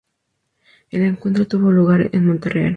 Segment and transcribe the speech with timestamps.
[0.89, 2.69] El encuentro tuvo lugar en Montreal.